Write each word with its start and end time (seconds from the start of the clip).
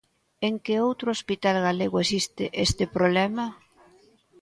¿En 0.47 0.55
que 0.65 0.81
outro 0.87 1.07
hospital 1.15 1.57
galego 1.67 1.97
existe 1.99 2.45
este 2.65 2.85
problema? 2.95 3.45